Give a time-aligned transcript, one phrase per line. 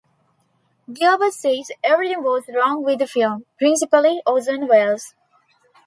[0.91, 5.13] Gilbert says "everything was wrong with the film- principally Orson Welles".